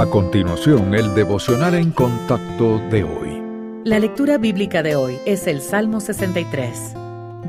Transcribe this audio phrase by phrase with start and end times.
[0.00, 3.82] A continuación, el devocional en contacto de hoy.
[3.84, 6.94] La lectura bíblica de hoy es el Salmo 63.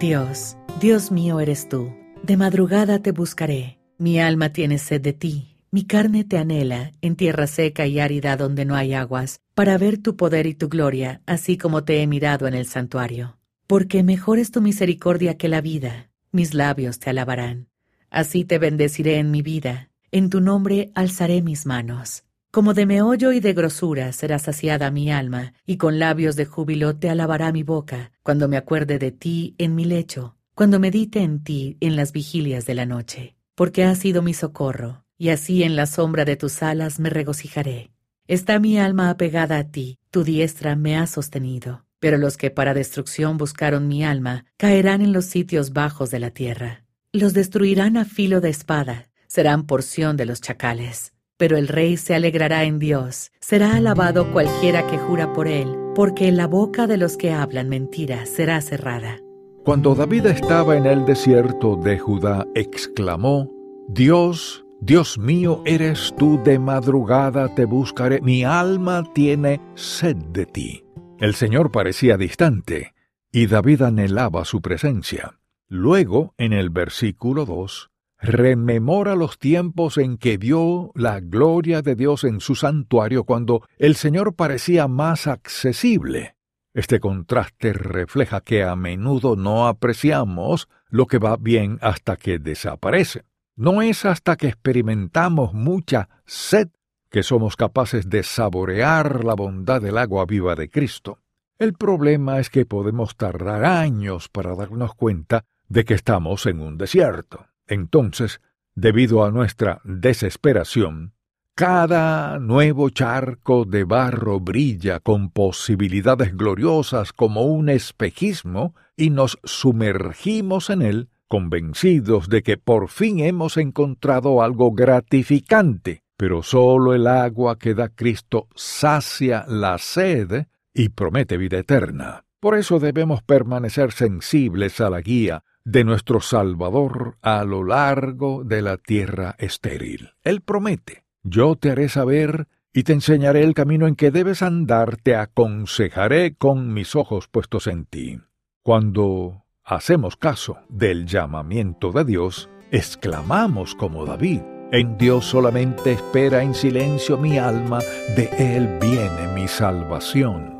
[0.00, 1.94] Dios, Dios mío eres tú.
[2.24, 3.78] De madrugada te buscaré.
[3.98, 5.58] Mi alma tiene sed de ti.
[5.70, 9.98] Mi carne te anhela en tierra seca y árida donde no hay aguas, para ver
[9.98, 13.38] tu poder y tu gloria, así como te he mirado en el santuario.
[13.68, 16.10] Porque mejor es tu misericordia que la vida.
[16.32, 17.68] Mis labios te alabarán.
[18.10, 19.90] Así te bendeciré en mi vida.
[20.10, 22.24] En tu nombre alzaré mis manos.
[22.50, 26.96] Como de meollo y de grosura será saciada mi alma, y con labios de júbilo
[26.96, 31.44] te alabará mi boca, cuando me acuerde de ti en mi lecho, cuando medite en
[31.44, 33.36] ti en las vigilias de la noche.
[33.54, 37.92] Porque has sido mi socorro, y así en la sombra de tus alas me regocijaré.
[38.26, 41.84] Está mi alma apegada a ti, tu diestra me ha sostenido.
[42.00, 46.30] Pero los que para destrucción buscaron mi alma caerán en los sitios bajos de la
[46.30, 46.84] tierra.
[47.12, 51.12] Los destruirán a filo de espada, serán porción de los chacales.
[51.40, 56.30] Pero el rey se alegrará en Dios, será alabado cualquiera que jura por él, porque
[56.32, 59.16] la boca de los que hablan mentira será cerrada.
[59.64, 63.50] Cuando David estaba en el desierto de Judá, exclamó,
[63.88, 70.84] Dios, Dios mío, eres tú de madrugada te buscaré, mi alma tiene sed de ti.
[71.20, 72.92] El Señor parecía distante,
[73.32, 75.38] y David anhelaba su presencia.
[75.68, 77.89] Luego, en el versículo 2,
[78.20, 83.96] rememora los tiempos en que vio la gloria de Dios en su santuario cuando el
[83.96, 86.36] Señor parecía más accesible.
[86.72, 93.24] Este contraste refleja que a menudo no apreciamos lo que va bien hasta que desaparece.
[93.56, 96.68] No es hasta que experimentamos mucha sed
[97.10, 101.18] que somos capaces de saborear la bondad del agua viva de Cristo.
[101.58, 106.78] El problema es que podemos tardar años para darnos cuenta de que estamos en un
[106.78, 107.49] desierto.
[107.70, 108.40] Entonces,
[108.74, 111.14] debido a nuestra desesperación,
[111.54, 120.68] cada nuevo charco de barro brilla con posibilidades gloriosas como un espejismo y nos sumergimos
[120.68, 127.56] en él, convencidos de que por fin hemos encontrado algo gratificante, pero sólo el agua
[127.56, 132.24] que da Cristo sacia la sed y promete vida eterna.
[132.40, 138.62] Por eso debemos permanecer sensibles a la guía de nuestro Salvador a lo largo de
[138.62, 140.10] la tierra estéril.
[140.22, 144.96] Él promete, yo te haré saber y te enseñaré el camino en que debes andar,
[144.96, 148.18] te aconsejaré con mis ojos puestos en ti.
[148.62, 154.40] Cuando hacemos caso del llamamiento de Dios, exclamamos como David,
[154.72, 157.80] en Dios solamente espera en silencio mi alma,
[158.16, 160.59] de Él viene mi salvación.